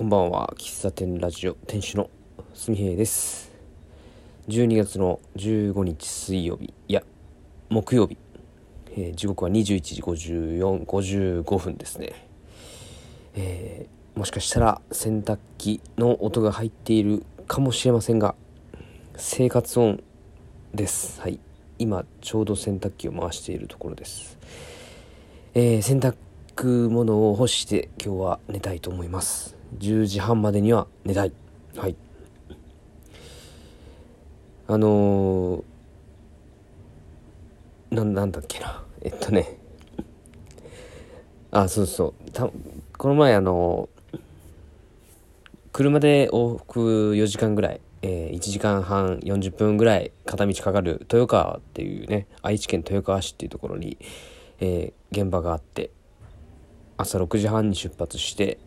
[0.00, 0.54] こんばんは。
[0.56, 2.08] 喫茶店ラジオ店主の
[2.54, 3.52] すみへいです。
[4.48, 7.02] 12月の15日水曜日いや
[7.68, 8.16] 木曜日、
[8.92, 12.14] えー、時刻は21時54 55分ですね、
[13.34, 18.34] えー、もしかしたら洗濯機の音が入っているかもしれませんが
[19.16, 20.02] 生活音
[20.74, 21.20] です。
[21.20, 21.38] はい。
[21.78, 24.38] 今ちょうど洗濯機を回しているところです、
[25.52, 29.59] えー、洗濯物を干して今日は寝たいと思います。
[29.78, 31.32] 10時半までには寝たい。
[31.76, 31.96] はい。
[34.68, 38.84] あのー、ななんだっけな。
[39.02, 39.58] えっとね。
[41.50, 42.30] あそうそう。
[42.30, 42.48] た
[42.98, 43.88] この前あの
[45.72, 53.98] 車で往復4時間ぐらい、えー、1時間半40分ぐらい片道かかる豊川っていうね愛知県豊川市っていうところに、
[54.60, 55.90] えー、現場があって。
[57.00, 58.58] 朝6時半に出発して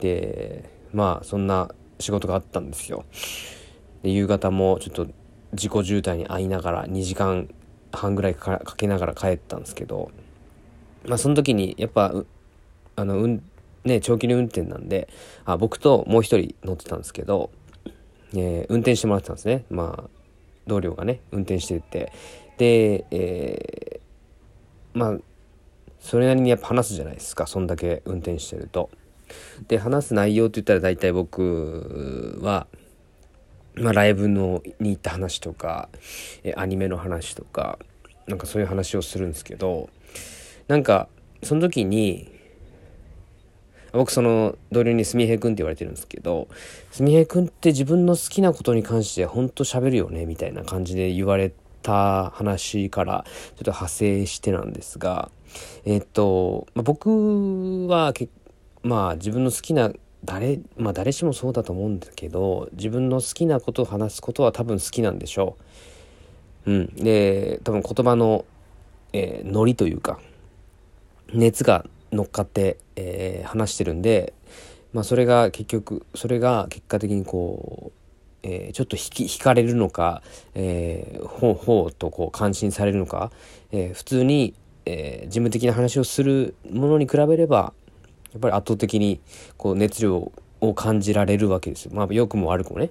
[0.00, 3.04] でまあそんな仕事があったんですよ。
[4.02, 5.06] で夕方もちょっと
[5.52, 7.48] 自己渋滞に遭いながら2時間
[7.92, 10.10] 半ぐらいかけながら帰ったんですけど
[11.06, 12.14] まあその時にやっぱ
[12.96, 13.42] あのうん
[13.84, 15.08] ね長距離運転なんで
[15.44, 17.50] あ僕ともう一人乗ってたんですけど、
[18.34, 19.64] えー、運転してもらってたんですね。
[19.70, 20.10] まあ
[20.66, 22.12] 同僚がね運転してて。
[22.58, 25.18] で、えー、まあ
[25.98, 28.90] それなりにやっぱ話すじゃないですかそんだけ運転してると。
[29.68, 32.66] で話す内容って言ったら大体僕は、
[33.74, 35.88] まあ、ライブのに行った話とか
[36.44, 37.78] えアニメの話とか
[38.26, 39.90] なんかそういう話をするんですけど
[40.68, 41.08] なんか
[41.42, 42.30] その時に
[43.92, 46.48] 僕その同僚にすみへいくんって言われてるんですけど
[46.90, 55.30] すみへいくんって自分の好きなことに関してほんと喋るよねみたいな感じで言われた話からちょっと派生してなんですが
[55.84, 58.12] えっと、まあ、僕は
[58.82, 59.92] まあ自分の好きな
[60.24, 65.56] 誰まあ誰しもそうだと思うんだけど自分の好きなことを話すことは多分好きなんでしょ
[66.66, 66.72] う。
[66.72, 68.44] うん、で多分言葉の、
[69.12, 70.20] えー、ノリというか
[71.32, 74.34] 熱が乗っかって、えー、話してるんで、
[74.92, 78.00] まあ、それが結局それが結果的にこう
[78.42, 80.22] えー、ちょっと引き引かれるのか、
[80.54, 83.30] えー、ほうほうとこう感心されるのか、
[83.70, 84.54] えー、普通に、
[84.86, 87.72] えー、事務的な話をするものに比べれば
[88.32, 89.20] やっぱり圧倒的に
[89.56, 91.92] こう熱量を感じられるわけですよ。
[91.94, 92.90] まあ良くも悪くもね。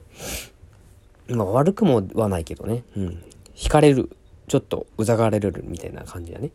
[1.29, 2.83] まあ悪くもはないけどね。
[2.95, 3.23] うん。
[3.55, 4.09] 惹かれる。
[4.47, 6.49] ちょっとうざがれるみたいな感じだね。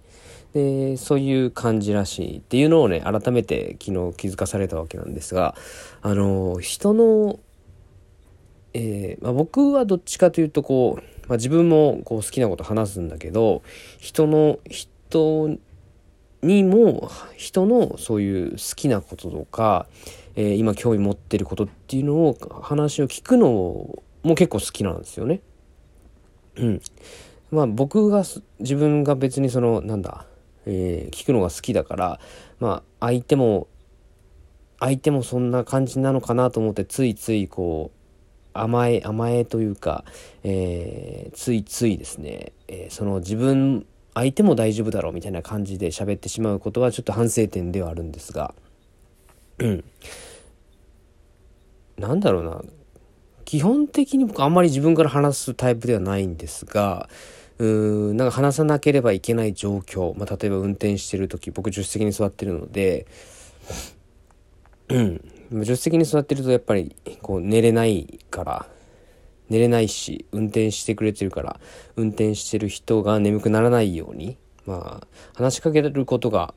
[0.52, 5.54] で、そういう感じらしいっていうのをね、改めて昨日気づかされたわけなんですが、
[6.02, 7.38] あの、人の
[8.74, 13.62] えー、まあ、僕はどっちかというとこう、まあ、自分もこう好きなこと話すんだけど
[13.98, 15.56] 人の人
[16.44, 19.86] にも人のそういう好きなこととか、
[20.36, 23.48] えー、今興味持ってることっていうのを話を聞くの
[24.22, 25.40] も結構好きなんですよね。
[26.56, 26.82] うん。
[27.50, 28.24] まあ僕が
[28.60, 30.26] 自分が別にそのなんだ、
[30.66, 32.20] えー、聞くのが好きだから
[32.58, 33.68] まあ相手も
[34.80, 38.04] 相手もそんな感じなのかなと思ってついついこう
[38.54, 40.04] 甘え甘えというか、
[40.42, 48.54] えー、ついついですね、えー、その自分相手も大丈夫だろうみたいな感じで喋ってしまうことはちょっと反省点ではあるんですが。
[49.58, 49.84] うん。
[51.98, 52.62] なんだろうな。
[53.44, 57.08] 基本的に僕あんまり自分から話すタイプではないんですが
[57.58, 63.06] うーんなんか話さなければいけない状況、まあ、例えば運転してる時僕助手席に座ってるので
[64.88, 65.20] うん
[65.50, 68.66] 助手席に座ってるとやっぱりこう寝れないから
[69.48, 71.60] 寝れないし運転してくれてるから
[71.96, 76.54] 運転してる人が眠くならないようにまあ話しかけることが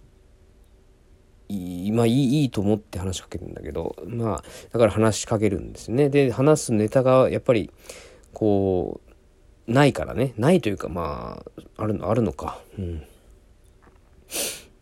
[1.49, 6.09] いいまあいいいいと思って話しかけるんだけどまあだから話しかけるんですね。
[6.09, 7.71] で話すネタがやっぱり
[8.33, 9.01] こ
[9.67, 10.33] うないからね。
[10.37, 11.43] ないというかま
[11.77, 12.59] ああるのあるのか。
[12.77, 13.03] うん。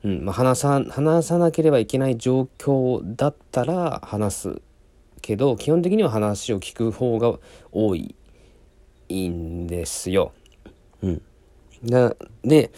[0.04, 0.26] うん。
[0.26, 4.62] まあ、話さ話さなければいけない状況だったら話す
[5.26, 7.40] けど基本的には話を聞く方が
[7.72, 8.16] 多い
[9.10, 10.34] いんですよ。
[11.02, 11.22] うん、
[12.44, 12.72] で、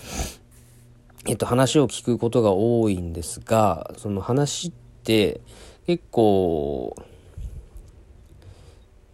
[1.25, 4.71] えっと、話を聞くことが多いんですがその話っ
[5.03, 5.41] て
[5.88, 6.95] 結構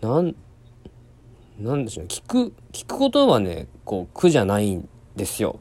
[0.01, 0.35] なん
[1.59, 5.59] なんでしょう聞く聞くことはねこう苦じゃないんですよ。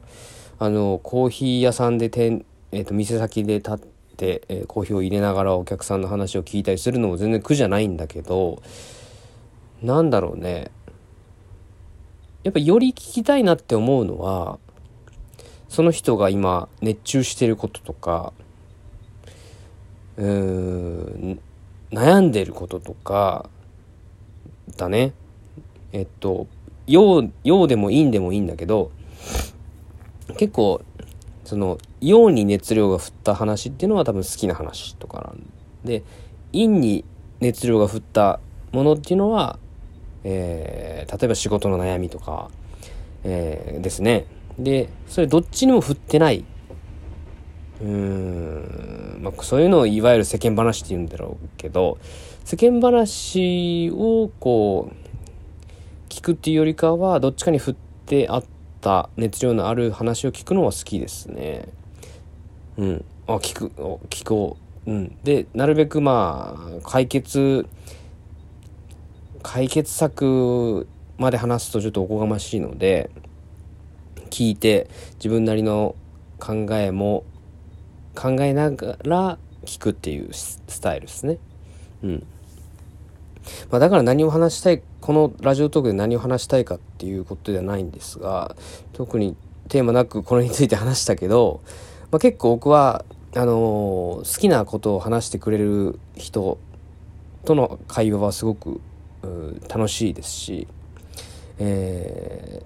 [0.59, 3.92] あのコーヒー屋さんで店、えーと、店先で立って、
[4.23, 8.61] えー、コーヒーを入れながらお客さんの話を聞いたりするのも全然苦じゃないんだけど
[9.81, 10.71] なんだろうね。
[12.43, 14.59] やっぱより聞きたいなって思うのは
[15.69, 18.33] その人が今熱中してることとか
[20.17, 21.39] うーん
[21.91, 23.49] 悩んでることとか
[24.77, 25.13] だね。
[25.91, 26.47] えっと
[26.87, 28.91] 陽陽でも陰でもいいんだけど
[30.37, 30.81] 結構
[31.43, 35.43] その陽に熱量が振った話っていうのは多分好きな話とかなん
[35.83, 36.03] で
[36.53, 37.03] 陰に
[37.39, 38.39] 熱量が振った
[38.71, 39.59] ものっていうのは、
[40.23, 42.49] えー、例えば仕事の悩みとか、
[43.23, 44.25] えー、ですね。
[44.57, 46.45] でそれどっちにも振ってない。
[47.81, 51.97] うーん、まあ、そういうのをいわゆる世間話って言うんだろうけど
[52.45, 57.75] 世間話をこう聞くっていうよりかはどっちかに振っ
[58.05, 58.47] てあって
[58.83, 61.69] た熱量のある話を聞くのは好きですね。
[62.77, 63.05] うん。
[63.27, 63.67] あ、聞く、
[64.09, 64.91] 聞こう。
[64.91, 65.17] うん。
[65.23, 67.65] で、なるべくまあ、解決、
[69.41, 70.87] 解決策
[71.17, 73.09] まで話すとちょっとおこがましいので、
[74.29, 75.95] 聞いて自分なりの
[76.39, 77.23] 考えも
[78.15, 81.37] 考えながら聞くっていうスタイルですね。
[82.03, 82.25] うん。
[83.69, 88.55] まあ、だから何を話したいこのラジオトークで何を話したいかっていうことではないんですが
[88.93, 89.35] 特に
[89.67, 91.59] テーマなくこれについて話したけど、
[92.09, 93.03] まあ、結構僕は
[93.35, 96.57] あのー、好きなことを話してくれる人
[97.43, 98.79] との会話はすごく
[99.67, 100.67] 楽しいですし、
[101.59, 102.65] えー、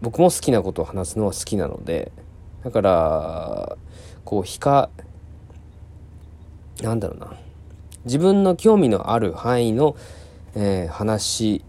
[0.00, 2.10] 僕も好きなことを話すのは好きなので
[2.64, 3.76] だから
[4.24, 4.88] こうひか
[6.80, 7.36] なんだろうな。
[8.04, 9.94] 自分の興味のある範囲の、
[10.54, 11.64] えー、話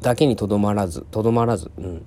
[0.00, 2.04] だけにとどまらずとどまらず、うん、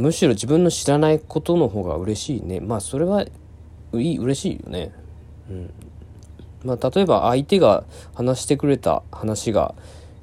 [0.00, 2.60] むしろ自分の知らないことの方が嬉しいね。
[2.60, 3.24] まあそれは
[3.94, 4.92] いい嬉しいよね。
[5.50, 5.74] うん。
[6.64, 7.84] まあ、例えば相手が
[8.14, 9.74] 話してくれた話が、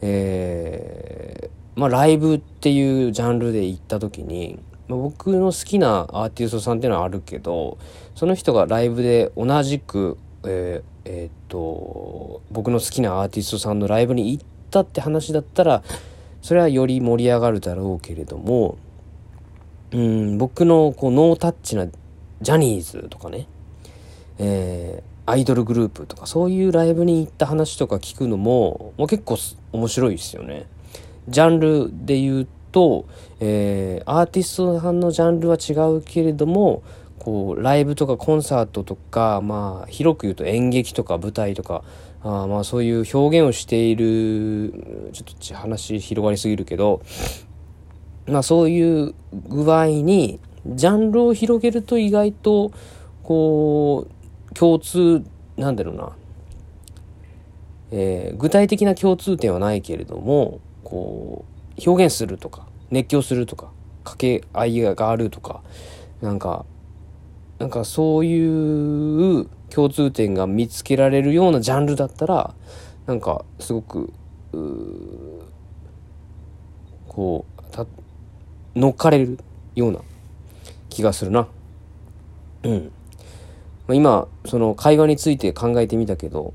[0.01, 4.57] えー、まあ、ライブっていうジャンルで行った時に、
[4.97, 7.77] 僕の好きなアーティストさんっていうのはあるけど
[8.15, 15.83] その人がライブで同じくえー、えー、っと僕の好きなアーティストさんのライブに行ったって話だったら
[16.41, 18.77] それはより盛り上がるだろうけれども
[19.91, 21.87] うん僕のこうノータッチな
[22.41, 23.47] ジャニーズとかね、
[24.37, 29.37] えー、アイドルグループとかそういうライブに行った話とか聞くのももう結構
[29.73, 30.67] 面白いですよね。
[31.27, 33.05] ジャンルで言うと、
[33.39, 36.81] えー、アーティストさんのジャンルは違うけれども
[37.19, 41.83] こうライブとかコンサートとかまあ広く言うと演劇とか舞台とか
[42.23, 47.01] あまあそういう表現をしているちょっと話広がりすぎるけど
[48.25, 49.13] まあそういう
[49.49, 52.71] 具合にジャンルを広げると意外と
[53.23, 55.23] こう共通
[55.57, 56.11] なんだろうな、
[57.91, 61.45] えー、具体的な共通点はないけれどもこ
[61.77, 63.71] う表現するとか熱狂するとか
[64.03, 65.61] 掛け合いがあるとか
[66.21, 66.65] なんか
[67.59, 72.53] なんかそういう共通点が見つけられるようなジャンルだったら
[73.05, 74.11] なんかすごく
[77.07, 77.85] こうた
[78.75, 79.39] 乗っかれる
[79.75, 79.99] ような
[80.89, 81.47] 気がするな。
[82.63, 82.91] うん。
[83.87, 86.53] まあ、今その会話について考えてみたけど、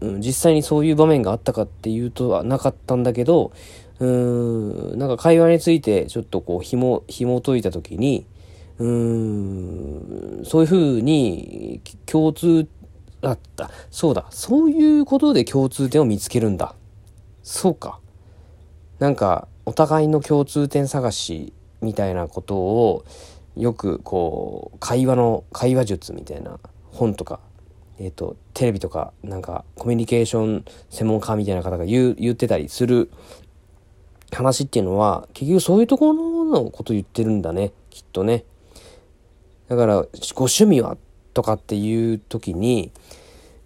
[0.00, 3.52] うん、実際にそういう場面があったかっていうとはなかったんだけど
[4.00, 8.26] うーんなんか会話についてちょっとこうひも紐解いた時に
[8.78, 12.68] うーん、そういうふうに共通
[13.20, 13.70] だった。
[13.90, 14.26] そうだ。
[14.30, 16.74] そういうことで共通点を見つけるんだ。
[17.42, 18.00] そうか。
[18.98, 23.04] なんか、お互いの共通点探しみたいなことを、
[23.56, 26.58] よくこう、会話の、会話術みたいな
[26.92, 27.40] 本とか、
[27.98, 33.10] えっ、ー、と、テレビとか、なんか、コミュニケーション専門家みたいな方が言う、言ってたりする
[34.32, 37.72] 話っていうのは、結局そういうところのこと言ってるんだね。
[37.90, 38.44] きっとね。
[39.68, 39.96] だから、
[40.34, 40.96] ご趣味は？
[41.34, 42.90] とかっていう時に、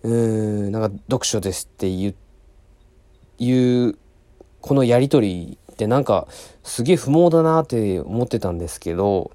[0.02, 2.14] うーん、なんか読書ですって言、
[3.38, 3.96] いう、
[4.60, 6.28] このやりとりってなんか
[6.62, 9.30] すげえ不毛だなって思ってたんですけど、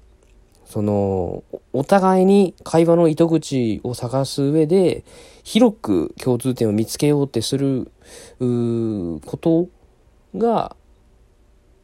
[0.66, 5.04] その、お互いに会話の糸口を探す上で、
[5.42, 7.90] 広く共通点を見つけようってする、
[8.38, 9.68] うこと
[10.36, 10.76] が、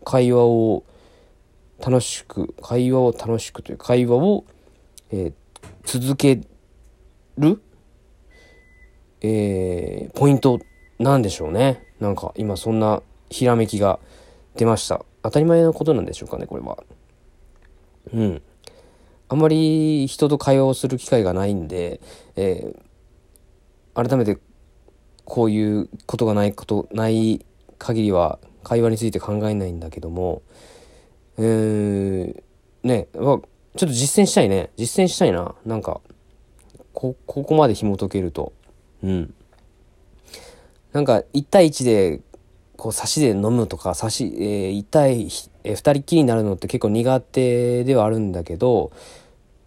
[0.04, 0.84] 会話を
[1.80, 4.44] 楽しく、会話を楽しくという会話を
[5.10, 5.32] えー、
[5.84, 6.40] 続け
[7.38, 7.60] る、
[9.20, 10.60] えー、ポイント
[10.98, 11.94] なんでしょうね。
[12.00, 13.98] なんか今そんなひらめきが
[14.56, 15.04] 出ました。
[15.22, 16.84] 当たり前のことなんでしょうかね、これは。
[18.12, 18.42] うん。
[19.28, 22.00] あんまり人と会話をする機会がないんで、
[22.36, 24.38] えー、改めて
[25.24, 27.44] こういうことがないこと、ない
[27.78, 30.42] 限りは会話について考えないんだけども、
[31.38, 32.42] えー、
[32.82, 33.08] ね、
[33.76, 34.70] ちょっと実践したいね。
[34.76, 35.54] 実践したいな。
[35.64, 36.00] なんか、
[36.94, 38.52] こここまで紐解けると
[39.02, 39.34] うん
[40.92, 42.20] なんか1対1で
[42.76, 45.28] こう差しで飲むとか差し、えー、1対、
[45.64, 48.92] えー、2人っきりになるのって結構苦手ではあるんだけど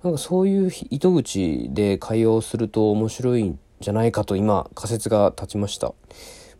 [0.03, 5.93] なんかそういう糸口で会話をすると面白いんじゃないかと今仮説が立ちました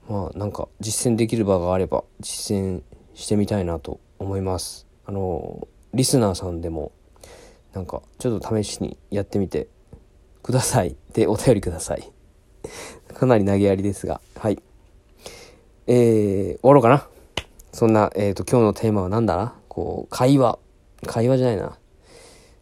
[0.10, 2.82] まあなんか実践できる場があれば実践
[3.14, 6.92] してみたいなと思いますあのリスナーさんでも
[7.78, 9.68] なんかちょっと試しにやってみて
[10.42, 10.96] ください。
[11.14, 12.12] でお便りください。
[13.14, 14.20] かなり投げやりですが。
[14.36, 14.60] はい。
[15.86, 17.08] えー、終わろうかな。
[17.72, 19.54] そんな、えっ、ー、と今日のテーマは何だな？
[19.68, 20.58] こう会話。
[21.06, 21.78] 会話じゃないな。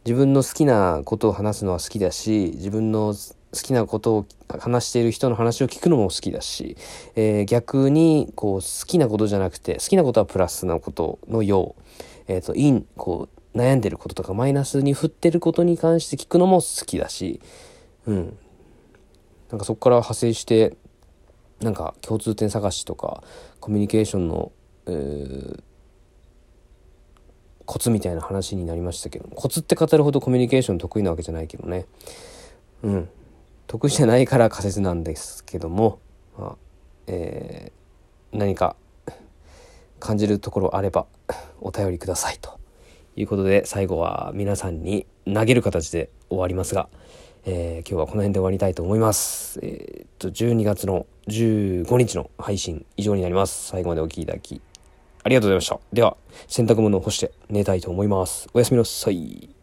[0.04, 4.26] 自分の好きなことを話すのは好きだし自分の好きなことを
[4.60, 6.76] 話している人の話を聞くのも好きだし、
[7.16, 11.82] えー、逆にこう好きなことじゃなくて好きなことはプラスなことのよう、
[12.28, 17.42] えっ、ー、とインこ悩んでることとかマイナスに振ってることに関して聞くのも好きだし
[18.06, 18.38] うん。
[19.50, 20.76] なんかそこから派生して
[21.62, 23.24] なんか共通点探しとか
[23.60, 24.52] コミュニケーションの、
[24.88, 25.64] えー、
[27.66, 31.86] コツみたいな話になりましたけどコツって語るほどコミュニケーション得意なわけじゃないけどね。
[32.84, 33.10] うん。
[33.68, 36.00] 得意じゃないから仮説なんですけども、
[36.38, 36.58] まあ
[37.08, 38.76] えー、何か
[40.00, 41.08] 感じるところあれば
[41.62, 42.60] お便りくださいと。
[43.16, 46.90] いうことで最後は皆さんに投げる形で終わりますが、
[47.46, 49.60] えー、今日はこの辺で終わりたいと思います。
[49.64, 53.68] えー、っと12月の15日の配信以上になります。
[53.68, 54.62] 最後までお聴きいただき
[55.24, 55.80] ありがとうございました。
[55.94, 56.18] では
[56.48, 58.48] 洗濯物を干して寝たいと思います。
[58.54, 59.55] おやすみなさい。